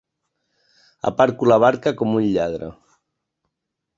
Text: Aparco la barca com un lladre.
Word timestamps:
Aparco 1.09 1.49
la 1.51 1.59
barca 1.65 1.95
com 2.01 2.17
un 2.21 2.25
lladre. 2.37 2.73